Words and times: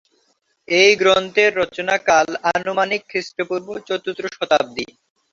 এই 0.67 0.91
গ্রন্থের 1.01 1.51
রচনাকাল 1.61 2.27
আনুমানিক 2.53 3.01
খ্রিষ্টপূর্ব 3.11 3.67
চতুর্থ 3.87 4.21
শতাব্দী। 4.35 4.85